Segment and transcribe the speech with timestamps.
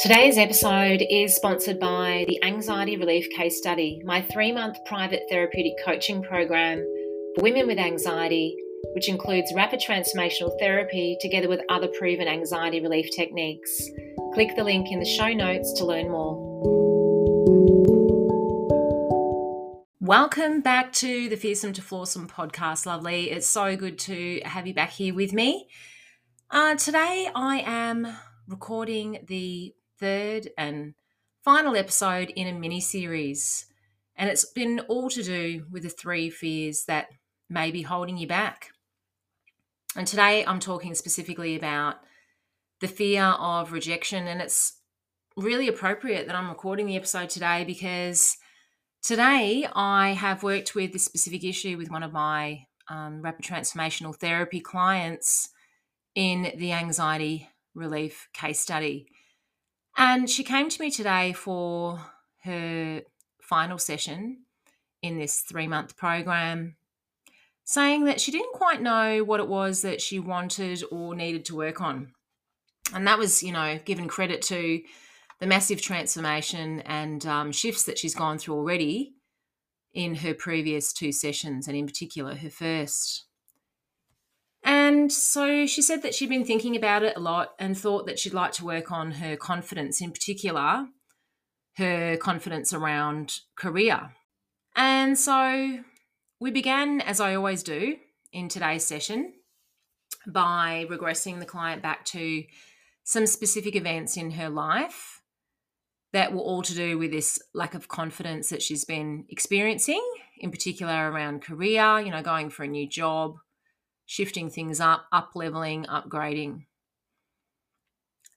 [0.00, 5.72] Today's episode is sponsored by the Anxiety Relief Case Study, my three month private therapeutic
[5.84, 6.78] coaching program
[7.34, 8.56] for women with anxiety,
[8.94, 13.90] which includes rapid transformational therapy together with other proven anxiety relief techniques.
[14.34, 16.46] Click the link in the show notes to learn more.
[19.98, 23.32] Welcome back to the Fearsome to Flawsome podcast, lovely.
[23.32, 25.66] It's so good to have you back here with me.
[26.52, 28.06] Uh, today I am
[28.46, 30.94] recording the third and
[31.44, 33.66] final episode in a mini series.
[34.16, 37.08] And it's been all to do with the three fears that
[37.48, 38.70] may be holding you back.
[39.96, 41.96] And today I'm talking specifically about
[42.80, 44.26] the fear of rejection.
[44.26, 44.80] And it's
[45.36, 48.36] really appropriate that I'm recording the episode today because
[49.02, 54.16] today I have worked with this specific issue with one of my um, rapid transformational
[54.16, 55.50] therapy clients
[56.14, 59.06] in the anxiety relief case study.
[59.98, 62.00] And she came to me today for
[62.44, 63.02] her
[63.42, 64.44] final session
[65.02, 66.76] in this three month program,
[67.64, 71.56] saying that she didn't quite know what it was that she wanted or needed to
[71.56, 72.12] work on.
[72.94, 74.80] And that was, you know, given credit to
[75.40, 79.14] the massive transformation and um, shifts that she's gone through already
[79.92, 83.24] in her previous two sessions, and in particular, her first.
[84.88, 88.18] And so she said that she'd been thinking about it a lot and thought that
[88.18, 90.86] she'd like to work on her confidence, in particular,
[91.76, 94.12] her confidence around career.
[94.74, 95.80] And so
[96.40, 97.96] we began, as I always do
[98.32, 99.34] in today's session,
[100.26, 102.44] by regressing the client back to
[103.04, 105.20] some specific events in her life
[106.14, 110.02] that were all to do with this lack of confidence that she's been experiencing,
[110.38, 113.36] in particular around career, you know, going for a new job
[114.08, 116.64] shifting things up, up leveling, upgrading.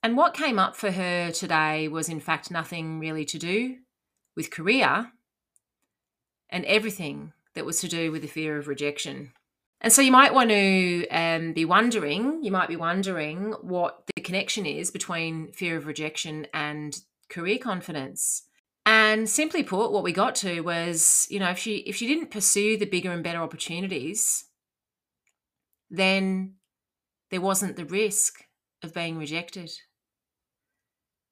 [0.04, 3.78] And what came up for her today was, in fact, nothing really to do
[4.36, 5.14] with career
[6.50, 9.32] and everything that was to do with the fear of rejection.
[9.80, 14.22] And so you might want to um, be wondering, you might be wondering what the
[14.22, 18.44] connection is between fear of rejection and career confidence.
[18.86, 22.32] And simply put, what we got to was, you know, if she if she didn't
[22.32, 24.46] pursue the bigger and better opportunities,
[25.92, 26.56] then
[27.30, 28.46] there wasn't the risk
[28.82, 29.72] of being rejected.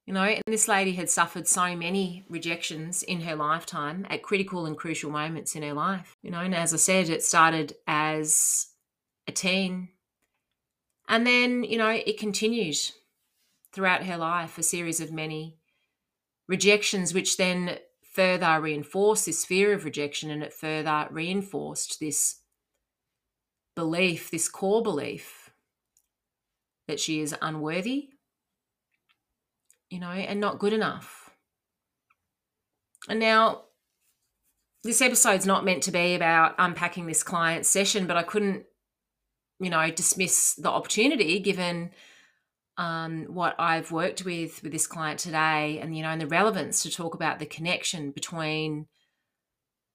[0.05, 4.65] You know, and this lady had suffered so many rejections in her lifetime at critical
[4.65, 6.15] and crucial moments in her life.
[6.21, 8.67] You know, and as I said, it started as
[9.27, 9.89] a teen.
[11.07, 12.77] And then, you know, it continued
[13.71, 15.57] throughout her life, a series of many
[16.47, 22.38] rejections, which then further reinforced this fear of rejection and it further reinforced this
[23.79, 25.51] belief, this core belief
[26.89, 28.09] that she is unworthy,
[29.89, 31.29] you know, and not good enough.
[33.07, 33.61] And now,
[34.83, 38.65] this episode's not meant to be about unpacking this client session, but I couldn't,
[39.61, 41.91] you know, dismiss the opportunity given
[42.77, 46.83] um, what I've worked with with this client today, and you know, and the relevance
[46.83, 48.87] to talk about the connection between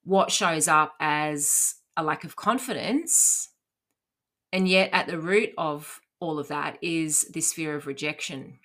[0.05, 3.50] what shows up as a lack of confidence
[4.55, 8.61] and yet, at the root of all of that is this fear of rejection,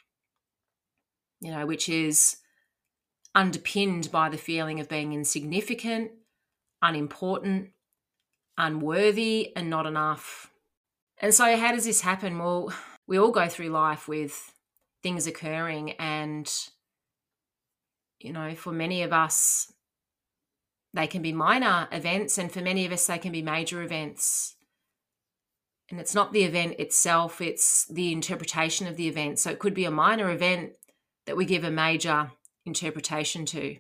[1.42, 2.38] you know, which is
[3.34, 6.12] underpinned by the feeling of being insignificant,
[6.84, 7.72] unimportant,
[8.56, 10.52] unworthy, and not enough.
[11.18, 12.38] And so, how does this happen?
[12.38, 12.72] Well,
[13.08, 14.54] we all go through life with
[15.02, 16.48] things occurring, and,
[18.20, 19.74] you know, for many of us,
[20.94, 24.56] they can be minor events, and for many of us, they can be major events
[25.90, 29.40] and it's not the event itself, it's the interpretation of the event.
[29.40, 30.74] So it could be a minor event
[31.26, 32.32] that we give a major
[32.66, 33.78] interpretation to.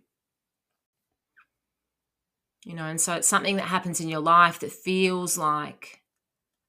[2.65, 6.01] You know, and so it's something that happens in your life that feels like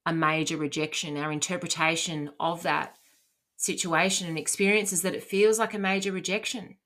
[0.06, 1.16] a major rejection.
[1.16, 2.96] Our interpretation of that
[3.56, 6.76] situation and experience is that it feels like a major rejection.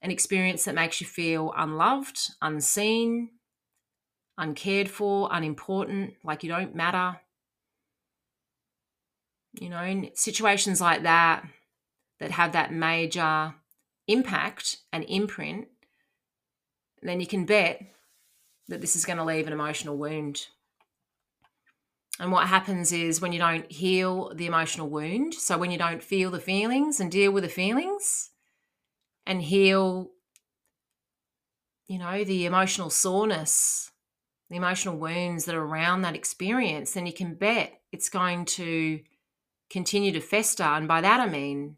[0.00, 3.30] An experience that makes you feel unloved, unseen,
[4.38, 7.20] uncared for, unimportant, like you don't matter.
[9.60, 11.46] You know, in situations like that,
[12.20, 13.54] that have that major
[14.08, 15.68] impact and imprint,
[17.02, 17.82] then you can bet
[18.68, 20.46] that this is going to leave an emotional wound.
[22.18, 26.02] And what happens is when you don't heal the emotional wound, so when you don't
[26.02, 28.30] feel the feelings and deal with the feelings
[29.26, 30.10] and heal,
[31.88, 33.91] you know, the emotional soreness
[34.52, 39.00] the emotional wounds that are around that experience, then you can bet it's going to
[39.70, 40.62] continue to fester.
[40.62, 41.76] And by that I mean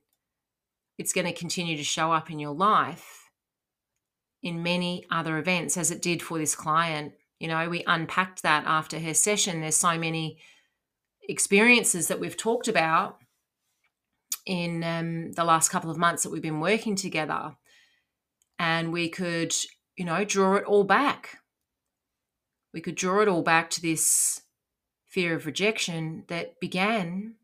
[0.99, 3.31] it's going to continue to show up in your life
[4.43, 7.13] in many other events, as it did for this client.
[7.41, 9.61] You know, we unpacked that after her session.
[9.61, 10.39] There's so many
[11.29, 13.19] experiences that we've talked about
[14.47, 17.57] in um, the last couple of months that we've been working together.
[18.59, 19.55] And we could,
[19.97, 21.39] you know, draw it all back.
[22.75, 24.43] We could draw it all back to this
[25.07, 27.37] fear of rejection that began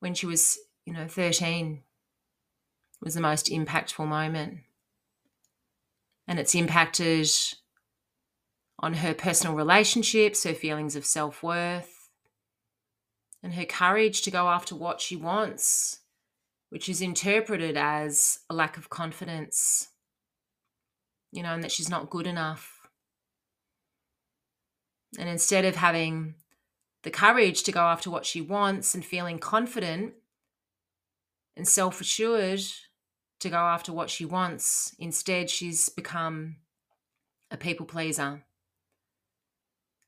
[0.00, 1.84] when she was, you know, 13
[3.00, 4.58] was the most impactful moment.
[6.26, 7.30] And it's impacted
[8.80, 12.10] on her personal relationships, her feelings of self worth,
[13.40, 16.00] and her courage to go after what she wants,
[16.70, 19.90] which is interpreted as a lack of confidence,
[21.30, 22.77] you know, and that she's not good enough.
[25.16, 26.34] And instead of having
[27.02, 30.14] the courage to go after what she wants and feeling confident
[31.56, 32.60] and self assured
[33.40, 36.56] to go after what she wants, instead, she's become
[37.50, 38.44] a people pleaser.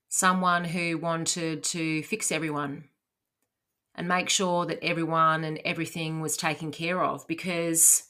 [0.08, 2.85] Someone who wanted to fix everyone
[3.94, 8.05] and make sure that everyone and everything was taken care of because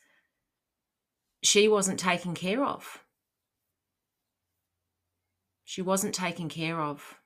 [1.43, 3.00] she wasn't taken care of.
[5.70, 7.20] She wasn't taken care of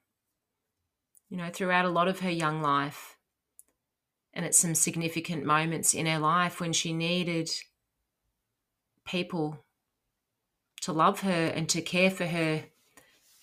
[1.30, 3.16] you know, throughout a lot of her young life.
[4.34, 7.50] And at some significant moments in her life when she needed
[9.06, 9.64] people
[10.82, 12.64] to love her and to care for her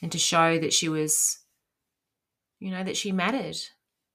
[0.03, 1.39] and to show that she was,
[2.59, 3.57] you know, that she mattered.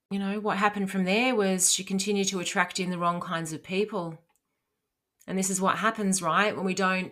[0.09, 3.51] You know, what happened from there was she continued to attract in the wrong kinds
[3.51, 4.19] of people.
[5.27, 6.55] And this is what happens, right?
[6.55, 7.11] When we don't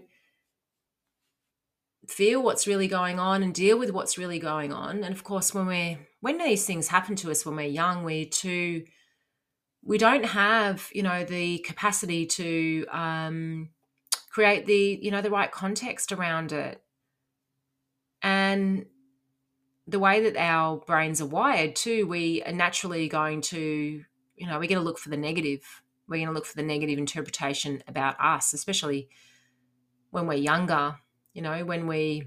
[2.07, 5.03] feel what's really going on and deal with what's really going on.
[5.03, 8.25] And of course, when we're when these things happen to us when we're young, we
[8.25, 8.85] too
[9.83, 13.69] we don't have you know the capacity to um,
[14.29, 16.81] create the you know the right context around it,
[18.21, 18.85] and
[19.87, 24.03] the way that our brains are wired too, we are naturally going to
[24.35, 25.81] you know we're going to look for the negative.
[26.07, 29.09] We're going to look for the negative interpretation about us, especially
[30.11, 30.97] when we're younger
[31.35, 32.23] you know when we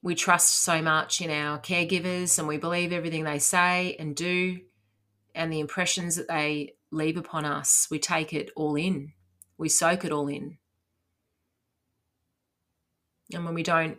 [0.00, 4.60] we trust so much in our caregivers and we believe everything they say and do
[5.34, 9.12] and the impressions that they leave upon us we take it all in.
[9.58, 10.58] We soak it all in.
[13.34, 13.98] And when we don't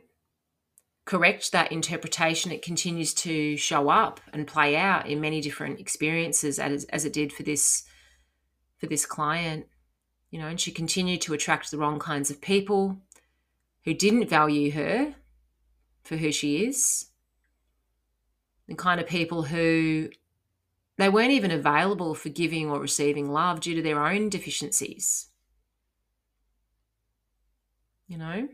[1.03, 6.59] correct that interpretation it continues to show up and play out in many different experiences
[6.59, 7.83] as, as it did for this
[8.77, 9.65] for this client
[10.31, 12.97] you know and she continued to attract the wrong kinds of people
[13.87, 15.15] who didn't value her
[16.03, 17.05] for who she is,
[18.67, 20.09] the kind of people who
[20.97, 25.29] they weren't even available for giving or receiving love due to their own deficiencies.
[28.09, 28.49] You know?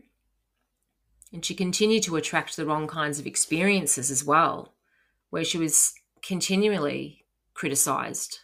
[1.32, 4.74] And she continued to attract the wrong kinds of experiences as well,
[5.30, 8.38] where she was continually criticized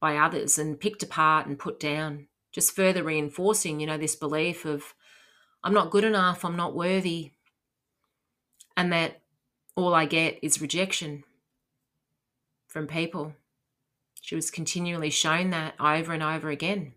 [0.00, 4.64] by others and picked apart and put down, just further reinforcing, you know, this belief
[4.64, 4.92] of
[5.64, 7.30] I'm not good enough, I'm not worthy,
[8.76, 9.22] and that
[9.74, 11.24] all I get is rejection
[12.68, 13.32] from people.
[14.20, 16.92] She was continually shown that over and over again.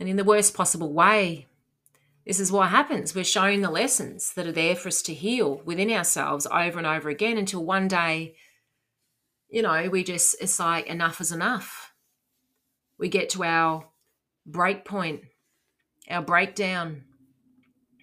[0.00, 1.46] And in the worst possible way,
[2.26, 3.14] this is what happens.
[3.14, 6.86] We're shown the lessons that are there for us to heal within ourselves over and
[6.86, 8.34] over again until one day,
[9.48, 11.92] you know, we just, it's like enough is enough.
[12.98, 13.86] We get to our
[14.46, 15.22] break point
[16.08, 17.04] our breakdown,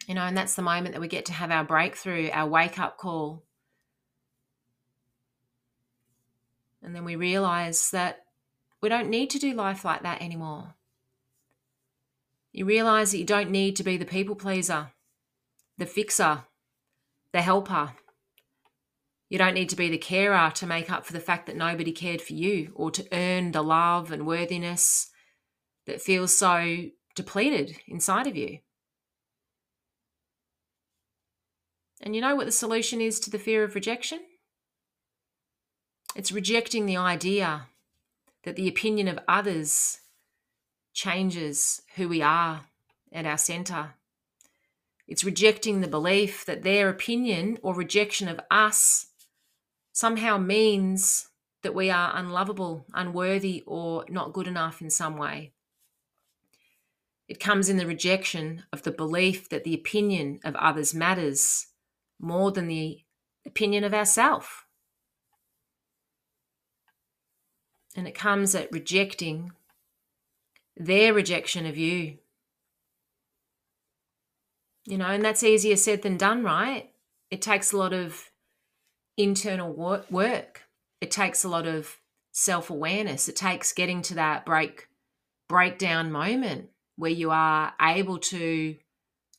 [0.07, 2.79] you know, and that's the moment that we get to have our breakthrough, our wake
[2.79, 3.43] up call.
[6.83, 8.25] And then we realize that
[8.81, 10.73] we don't need to do life like that anymore.
[12.51, 14.91] You realize that you don't need to be the people pleaser,
[15.77, 16.43] the fixer,
[17.31, 17.93] the helper.
[19.29, 21.93] You don't need to be the carer to make up for the fact that nobody
[21.93, 25.09] cared for you or to earn the love and worthiness
[25.85, 28.59] that feels so depleted inside of you.
[32.01, 34.19] And you know what the solution is to the fear of rejection?
[36.15, 37.67] It's rejecting the idea
[38.43, 39.99] that the opinion of others
[40.93, 42.65] changes who we are
[43.13, 43.93] at our center.
[45.07, 49.07] It's rejecting the belief that their opinion or rejection of us
[49.91, 51.27] somehow means
[51.63, 55.51] that we are unlovable, unworthy, or not good enough in some way.
[57.31, 61.67] It comes in the rejection of the belief that the opinion of others matters
[62.19, 63.05] more than the
[63.45, 64.65] opinion of ourself.
[67.95, 69.53] And it comes at rejecting
[70.75, 72.17] their rejection of you.
[74.83, 76.91] You know, and that's easier said than done, right?
[77.29, 78.29] It takes a lot of
[79.15, 80.63] internal work.
[80.99, 81.97] It takes a lot of
[82.33, 83.29] self-awareness.
[83.29, 84.89] It takes getting to that break
[85.47, 86.70] breakdown moment
[87.01, 88.75] where you are able to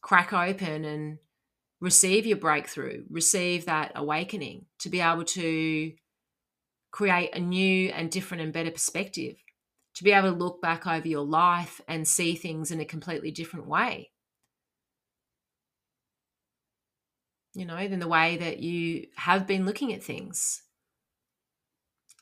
[0.01, 1.19] crack open and
[1.81, 5.93] receive your breakthrough, receive that awakening, to be able to
[6.91, 9.37] create a new and different and better perspective,
[9.95, 13.31] to be able to look back over your life and see things in a completely
[13.31, 14.11] different way.
[17.55, 20.65] You know, than the way that you have been looking at things.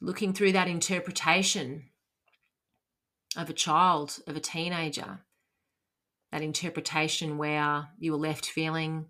[0.02, 1.84] Looking through that interpretation
[3.38, 5.20] of a child, of a teenager,
[6.32, 9.06] that interpretation where you were left feeling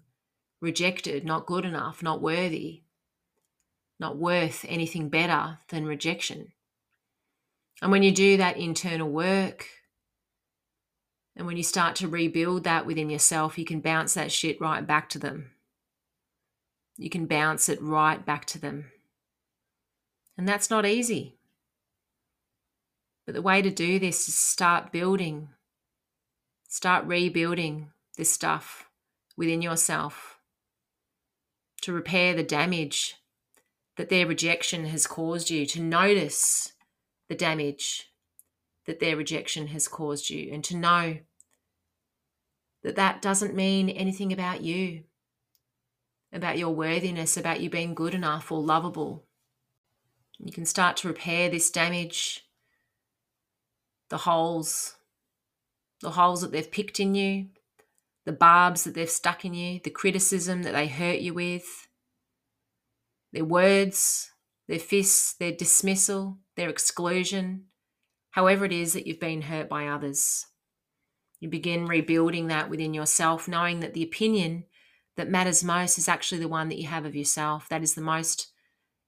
[0.60, 2.82] rejected, not good enough, not worthy,
[3.98, 6.52] not worth anything better than rejection.
[7.82, 9.66] And when you do that internal work,
[11.36, 14.86] and when you start to rebuild that within yourself, you can bounce that shit right
[14.86, 15.52] back to them.
[16.96, 18.90] You can bounce it right back to them.
[20.36, 21.38] And that's not easy.
[23.24, 25.48] But the way to do this is start building,
[26.70, 28.88] start rebuilding this stuff
[29.36, 30.38] within yourself
[31.82, 33.16] to repair the damage
[33.96, 36.72] that their rejection has caused you, to notice
[37.28, 38.12] the damage
[38.86, 41.18] that their rejection has caused you, and to know
[42.84, 45.02] that that doesn't mean anything about you,
[46.32, 49.24] about your worthiness, about you being good enough or lovable.
[50.38, 52.46] You can start to repair this damage,
[54.08, 54.96] the holes,
[56.00, 57.48] the holes that they've picked in you,
[58.26, 61.88] the barbs that they've stuck in you, the criticism that they hurt you with,
[63.32, 64.30] their words,
[64.68, 67.64] their fists, their dismissal, their exclusion,
[68.30, 70.46] however it is that you've been hurt by others.
[71.40, 74.64] You begin rebuilding that within yourself, knowing that the opinion
[75.16, 77.68] that matters most is actually the one that you have of yourself.
[77.68, 78.52] That is the most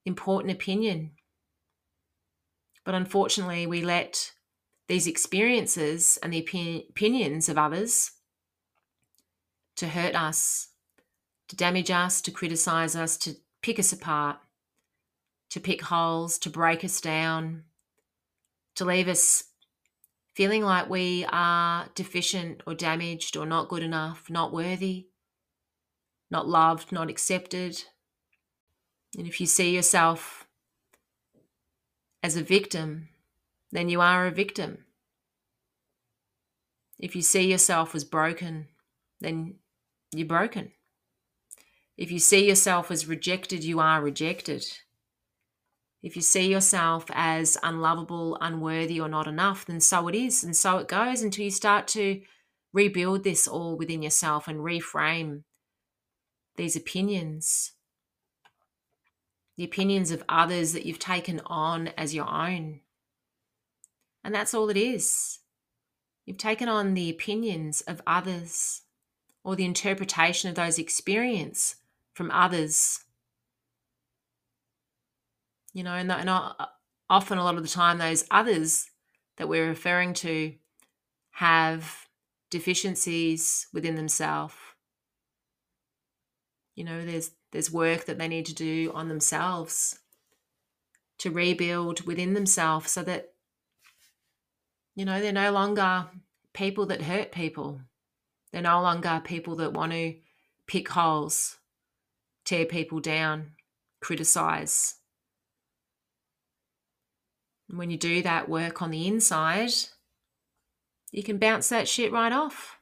[0.04, 1.12] important opinion.
[2.84, 4.32] But unfortunately, we let
[4.92, 6.38] these experiences and the
[6.90, 8.10] opinions of others
[9.74, 10.68] to hurt us,
[11.48, 14.36] to damage us, to criticize us, to pick us apart,
[15.48, 17.62] to pick holes, to break us down,
[18.74, 19.44] to leave us
[20.34, 25.06] feeling like we are deficient or damaged or not good enough, not worthy,
[26.30, 27.82] not loved, not accepted.
[29.16, 30.46] And if you see yourself
[32.22, 33.08] as a victim,
[33.72, 34.84] then you are a victim.
[36.98, 38.68] If you see yourself as broken,
[39.20, 39.56] then
[40.14, 40.72] you're broken.
[41.96, 44.64] If you see yourself as rejected, you are rejected.
[46.02, 50.56] If you see yourself as unlovable, unworthy, or not enough, then so it is, and
[50.56, 52.20] so it goes until you start to
[52.72, 55.42] rebuild this all within yourself and reframe
[56.56, 57.72] these opinions,
[59.56, 62.80] the opinions of others that you've taken on as your own.
[64.24, 65.40] And that's all it is.
[66.24, 68.82] You've taken on the opinions of others
[69.44, 71.76] or the interpretation of those experience
[72.14, 73.00] from others.
[75.72, 76.52] You know, and, and uh,
[77.10, 78.90] often a lot of the time, those others
[79.36, 80.54] that we're referring to
[81.32, 82.06] have
[82.50, 84.54] deficiencies within themselves.
[86.74, 89.98] You know, there's there's work that they need to do on themselves
[91.18, 93.31] to rebuild within themselves so that
[94.94, 96.06] you know they're no longer
[96.52, 97.80] people that hurt people
[98.52, 100.14] they're no longer people that want to
[100.66, 101.58] pick holes,
[102.44, 103.52] tear people down,
[104.00, 104.96] criticize.
[107.68, 109.72] And when you do that work on the inside,
[111.10, 112.78] you can bounce that shit right off.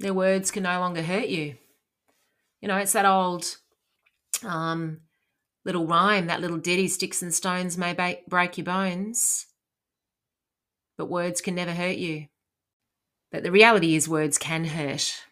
[0.00, 1.56] Their words can no longer hurt you.
[2.60, 3.58] You know, it's that old
[4.44, 5.00] um,
[5.64, 9.46] little rhyme, that little ditty sticks and stones may ba- break your bones,
[10.96, 12.26] but words can never hurt you.
[13.30, 15.24] But the reality is, words can hurt.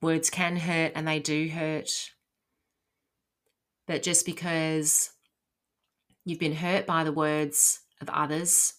[0.00, 1.90] Words can hurt and they do hurt.
[3.86, 5.10] But just because
[6.24, 8.74] you've been hurt by the words of others,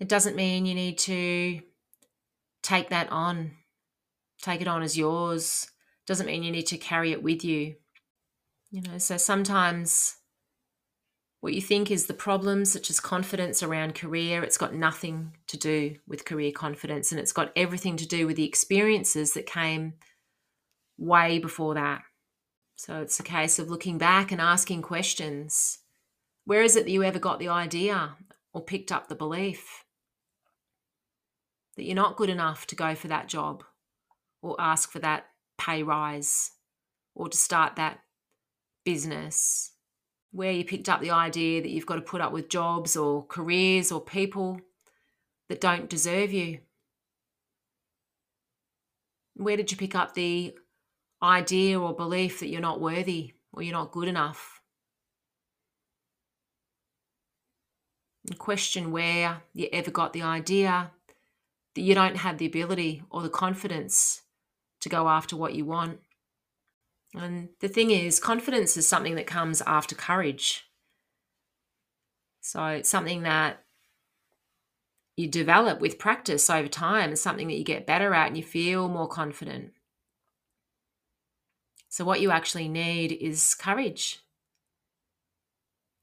[0.00, 1.60] it doesn't mean you need to
[2.62, 3.52] take that on,
[4.42, 5.68] take it on as yours.
[6.06, 7.76] Doesn't mean you need to carry it with you.
[8.70, 10.16] You know, so sometimes
[11.46, 15.56] what you think is the problem, such as confidence around career, it's got nothing to
[15.56, 19.92] do with career confidence and it's got everything to do with the experiences that came
[20.98, 22.02] way before that.
[22.74, 25.78] So it's a case of looking back and asking questions
[26.46, 28.16] Where is it that you ever got the idea
[28.52, 29.84] or picked up the belief
[31.76, 33.62] that you're not good enough to go for that job
[34.42, 35.26] or ask for that
[35.58, 36.50] pay rise
[37.14, 38.00] or to start that
[38.84, 39.75] business?
[40.36, 43.24] Where you picked up the idea that you've got to put up with jobs or
[43.24, 44.60] careers or people
[45.48, 46.58] that don't deserve you?
[49.34, 50.54] Where did you pick up the
[51.22, 54.60] idea or belief that you're not worthy or you're not good enough?
[58.26, 60.90] And question where you ever got the idea
[61.74, 64.20] that you don't have the ability or the confidence
[64.82, 66.00] to go after what you want.
[67.14, 70.64] And the thing is, confidence is something that comes after courage.
[72.40, 73.64] So it's something that
[75.16, 77.10] you develop with practice over time.
[77.10, 79.72] It's something that you get better at and you feel more confident.
[81.88, 84.20] So, what you actually need is courage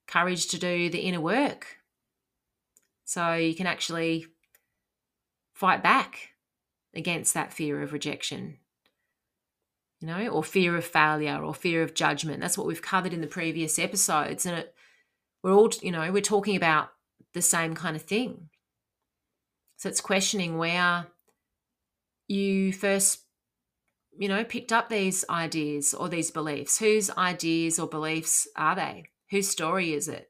[0.07, 1.77] courage to do the inner work.
[3.05, 4.25] So, you can actually
[5.53, 6.29] fight back
[6.95, 8.57] against that fear of rejection,
[10.03, 12.41] you know, or fear of failure or fear of judgment.
[12.41, 14.45] That's what we've covered in the previous episodes.
[14.45, 14.75] And it,
[15.41, 16.89] we're all, you know, we're talking about
[17.33, 18.49] the same kind of thing.
[19.77, 21.07] So it's questioning where
[22.27, 23.21] you first,
[24.19, 26.79] you know, picked up these ideas or these beliefs.
[26.79, 29.05] Whose ideas or beliefs are they?
[29.31, 30.29] Whose story is it?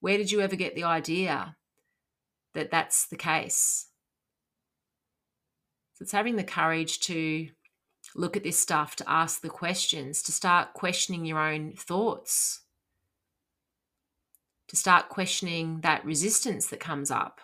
[0.00, 1.56] Where did you ever get the idea
[2.54, 3.88] that that's the case?
[5.96, 7.48] So it's having the courage to
[8.14, 12.60] look at this stuff, to ask the questions, to start questioning your own thoughts,
[14.68, 17.40] to start questioning that resistance that comes up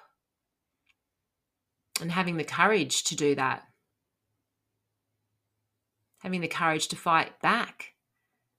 [2.00, 3.64] and having the courage to do that.
[6.18, 7.94] Having the courage to fight back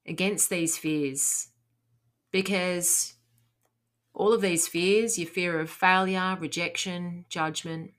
[0.06, 1.50] against these fears
[2.32, 3.16] because
[4.14, 7.94] all of these fears, your fear of failure, rejection, judgment,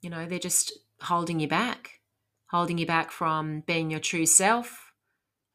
[0.00, 1.95] you know, they're just holding you back,
[2.50, 4.92] holding you back from being your true self,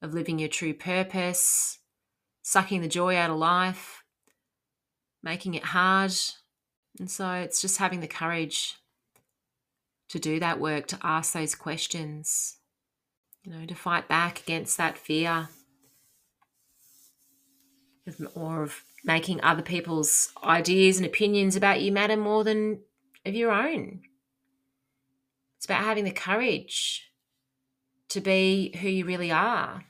[0.01, 1.79] of living your true purpose,
[2.41, 4.03] sucking the joy out of life,
[5.23, 6.13] making it hard.
[6.99, 8.75] And so it's just having the courage
[10.09, 12.57] to do that work, to ask those questions,
[13.43, 15.47] you know, to fight back against that fear
[18.35, 22.79] or of making other people's ideas and opinions about you matter more than
[23.25, 24.01] of your own.
[25.61, 27.11] It's about having the courage
[28.09, 29.85] to be who you really are.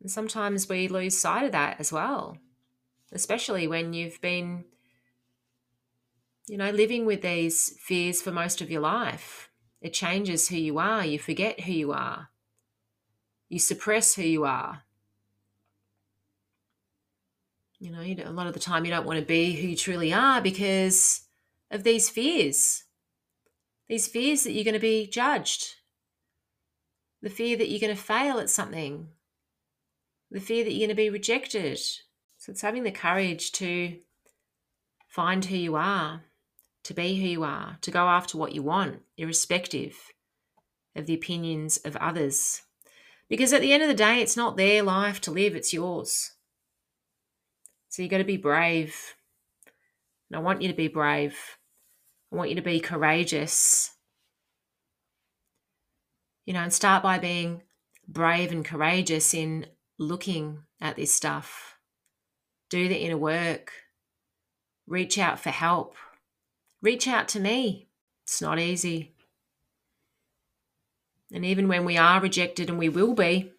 [0.00, 2.38] And sometimes we lose sight of that as well,
[3.12, 4.64] especially when you've been
[6.46, 9.50] you know, living with these fears for most of your life.
[9.82, 11.04] It changes who you are.
[11.04, 12.30] You forget who you are.
[13.50, 14.84] You suppress who you are.
[17.78, 20.10] You know, a lot of the time you don't want to be who you truly
[20.10, 21.26] are because
[21.70, 22.83] of these fears.
[23.88, 25.74] These fears that you're going to be judged.
[27.22, 29.08] The fear that you're going to fail at something.
[30.30, 31.78] The fear that you're going to be rejected.
[32.38, 33.98] So it's having the courage to
[35.08, 36.22] find who you are
[36.84, 39.96] to be who you are, to go after what you want, irrespective
[40.94, 42.62] of the opinions of others.
[43.28, 46.32] Because at the end of the day, it's not their life to live, it's yours.
[47.88, 49.14] So you've got to be brave.
[50.30, 51.36] And I want you to be brave.
[52.32, 53.92] I want you to be courageous.
[56.46, 57.62] You know, and start by being
[58.06, 59.66] brave and courageous in
[59.98, 61.78] looking at this stuff.
[62.68, 63.72] Do the inner work.
[64.86, 65.96] Reach out for help
[66.84, 67.88] reach out to me.
[68.22, 69.14] It's not easy.
[71.32, 73.52] And even when we are rejected, and we will be,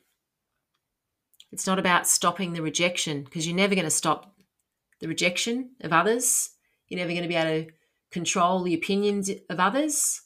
[1.51, 4.35] it's not about stopping the rejection because you're never going to stop
[5.01, 6.51] the rejection of others.
[6.87, 7.71] You're never going to be able to
[8.15, 10.21] control the opinions of others.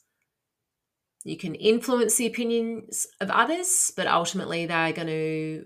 [1.24, 5.64] You can influence the opinions of others, but ultimately they're going to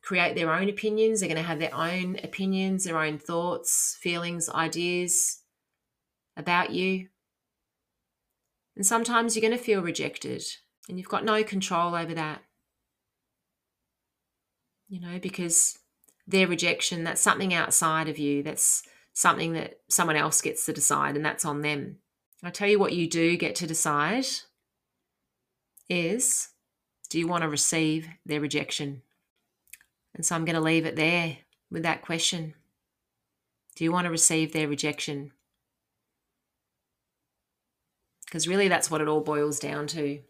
[0.00, 1.18] create their own opinions.
[1.18, 5.40] They're going to have their own opinions, their own thoughts, feelings, ideas
[6.36, 7.08] about you.
[8.76, 10.44] And sometimes you're going to feel rejected
[10.88, 12.42] and you've got no control over that.
[14.88, 15.80] You know, because
[16.28, 18.44] their rejection, that's something outside of you.
[18.44, 18.84] That's
[19.16, 21.96] something that someone else gets to decide, and that's on them.
[22.42, 24.26] I tell you what, you do get to decide
[25.88, 26.50] is
[27.08, 29.00] do you want to receive their rejection?
[30.14, 31.38] And so I'm going to leave it there
[31.70, 32.54] with that question.
[33.74, 35.32] Do you want to receive their rejection?
[38.26, 40.20] Because really, that's what it all boils down to.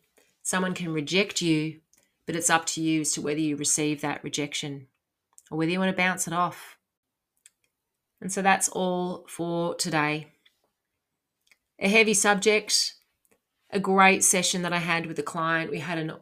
[0.42, 1.80] Someone can reject you,
[2.24, 4.86] but it's up to you as to whether you receive that rejection
[5.50, 6.75] or whether you want to bounce it off.
[8.20, 10.28] And so that's all for today.
[11.78, 12.94] A heavy subject,
[13.70, 15.70] a great session that I had with the client.
[15.70, 16.12] We had an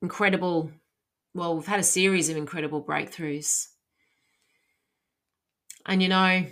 [0.00, 0.70] incredible,
[1.34, 3.68] well, we've had a series of incredible breakthroughs.
[5.84, 6.46] And you know,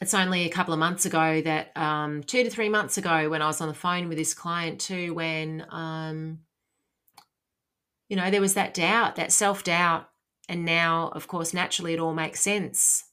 [0.00, 3.40] it's only a couple of months ago that um, two to three months ago when
[3.40, 6.40] I was on the phone with this client too, when um,
[8.10, 10.10] you know there was that doubt, that self doubt,
[10.48, 13.04] and now, of course, naturally, it all makes sense.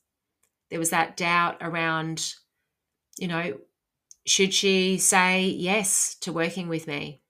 [0.70, 2.34] There was that doubt around,
[3.18, 3.58] you know,
[4.26, 7.22] should she say yes to working with me?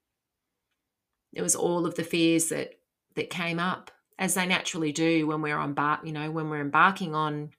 [1.34, 2.80] It was all of the fears that
[3.16, 7.16] that came up as they naturally do when we're embark, you know, when we're embarking
[7.16, 7.52] on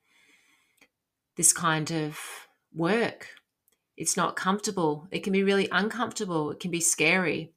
[1.37, 2.18] this kind of
[2.74, 3.28] work.
[3.96, 5.09] It's not comfortable.
[5.11, 6.50] It can be really uncomfortable.
[6.50, 7.52] It can be scary.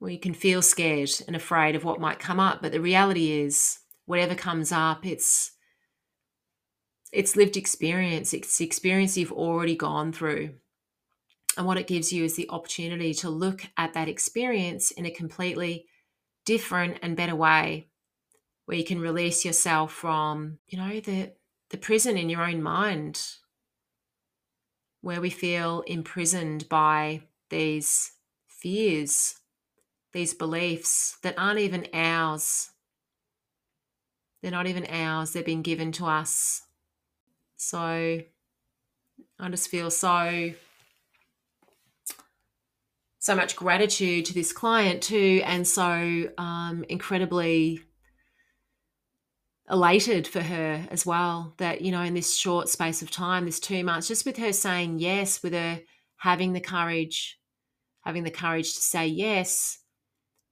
[0.00, 3.32] Well, you can feel scared and afraid of what might come up, but the reality
[3.32, 5.52] is, whatever comes up, it's
[7.10, 8.34] it's lived experience.
[8.34, 10.54] It's experience you've already gone through.
[11.56, 15.10] And what it gives you is the opportunity to look at that experience in a
[15.10, 15.86] completely
[16.44, 17.88] different and better way
[18.66, 21.32] where you can release yourself from, you know, the
[21.70, 23.20] the prison in your own mind
[25.00, 28.12] where we feel imprisoned by these
[28.46, 29.36] fears,
[30.12, 32.70] these beliefs that aren't even ours.
[34.42, 36.62] They're not even ours, they've been given to us.
[37.56, 37.78] So
[39.40, 40.52] I just feel so
[43.20, 47.80] so much gratitude to this client too and so um, incredibly
[49.68, 53.60] elated for her as well that you know in this short space of time this
[53.60, 55.80] two months just with her saying yes with her
[56.16, 57.38] having the courage
[58.00, 59.78] having the courage to say yes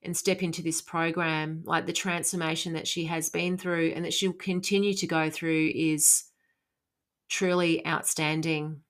[0.06, 4.14] and step into this program like the transformation that she has been through and that
[4.14, 6.24] she'll continue to go through is
[7.28, 8.80] truly outstanding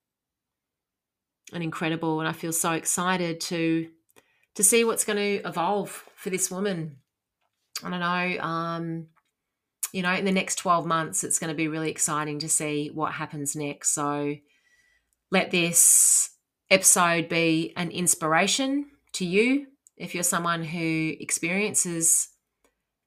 [1.53, 2.21] and incredible.
[2.21, 3.89] And i feel so excited to
[4.55, 6.97] to see what's going to evolve for this woman.
[7.83, 9.07] I don't know um
[9.93, 12.91] you know, in the next 12 months, it's going to be really exciting to see
[12.93, 13.95] what happens next.
[13.95, 14.37] So
[15.31, 16.31] let this
[16.71, 22.29] episode be an inspiration to you if you're someone who experiences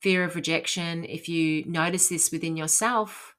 [0.02, 3.36] fear of rejection, if you notice this within yourself,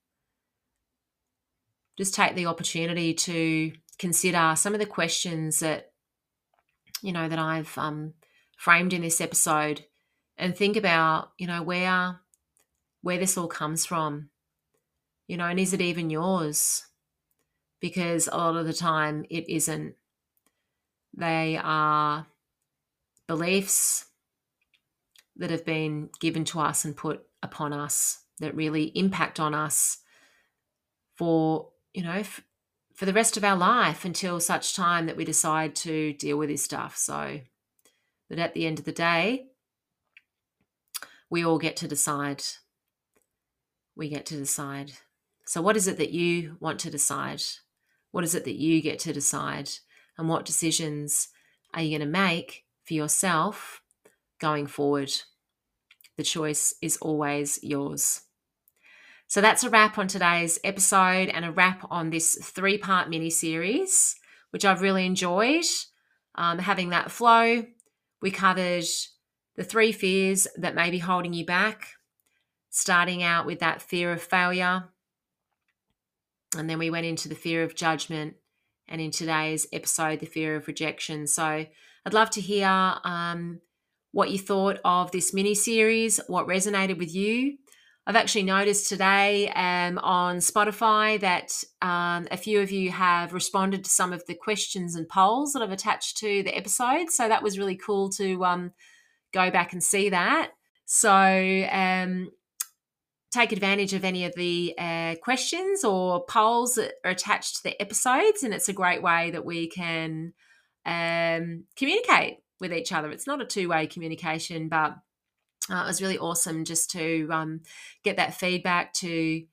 [1.96, 5.92] just take the opportunity to consider some of the questions that
[7.02, 8.14] you know that I've um,
[8.56, 9.84] framed in this episode,
[10.38, 12.20] and think about you know where
[13.02, 14.30] where this all comes from.
[15.26, 16.86] You know, and is it even yours?
[17.80, 19.94] Because a lot of the time it isn't.
[21.16, 22.26] They are
[23.30, 24.06] beliefs
[25.36, 29.98] that have been given to us and put upon us that really impact on us
[31.14, 32.42] for, you know, f-
[32.92, 36.48] for the rest of our life until such time that we decide to deal with
[36.48, 36.96] this stuff.
[36.96, 37.38] So
[38.28, 39.46] that at the end of the day,
[41.30, 42.42] we all get to decide
[43.94, 44.94] we get to decide.
[45.46, 47.42] So, what is it that you want to decide?
[48.10, 49.70] What is it that you get to decide?
[50.18, 51.28] And what decisions
[51.72, 53.82] are you going to make for yourself
[54.40, 55.12] going forward?
[56.16, 58.22] The choice is always yours.
[59.28, 63.30] So that's a wrap on today's episode and a wrap on this three part mini
[63.30, 64.16] series,
[64.50, 65.66] which I've really enjoyed
[66.34, 67.64] um, having that flow.
[68.20, 68.86] We covered
[69.54, 71.90] the three fears that may be holding you back
[72.70, 74.88] starting out with that fear of failure.
[76.56, 78.34] And then we went into the fear of judgment.
[78.88, 81.28] And in today's episode, the fear of rejection.
[81.28, 81.66] So
[82.06, 83.60] I'd love to hear um,
[84.12, 87.58] what you thought of this mini series, what resonated with you.
[88.06, 93.84] I've actually noticed today um, on Spotify that um, a few of you have responded
[93.84, 97.10] to some of the questions and polls that I've attached to the episode.
[97.10, 98.72] So that was really cool to um,
[99.32, 100.50] go back and see that.
[100.86, 101.12] So
[101.70, 102.30] um,
[103.30, 107.80] take advantage of any of the uh, questions or polls that are attached to the
[107.80, 108.42] episodes.
[108.42, 110.32] And it's a great way that we can
[110.86, 113.10] um, communicate with each other.
[113.10, 114.96] It's not a two way communication, but
[115.70, 117.60] uh, it was really awesome just to um,
[118.02, 119.44] get that feedback to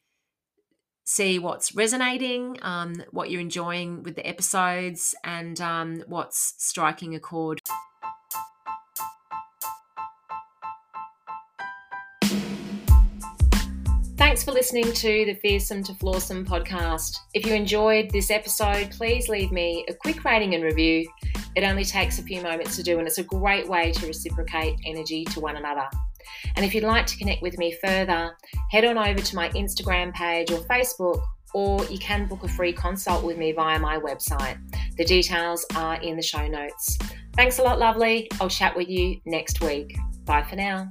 [1.04, 7.20] see what's resonating, um, what you're enjoying with the episodes, and um, what's striking a
[7.20, 7.62] chord.
[14.38, 17.17] Thanks for listening to the Fearsome to Flawsome podcast.
[17.34, 21.10] If you enjoyed this episode, please leave me a quick rating and review.
[21.56, 24.76] It only takes a few moments to do, and it's a great way to reciprocate
[24.86, 25.88] energy to one another.
[26.56, 28.38] And if you'd like to connect with me further,
[28.69, 31.19] head on over to my Instagram page or Facebook,
[31.56, 34.60] or you can book a free consult with me via my website.
[34.97, 37.00] The details are in the show notes.
[37.36, 38.30] Thanks a lot, lovely.
[38.39, 39.97] I'll chat with you next week.
[40.26, 40.88] Bye for now.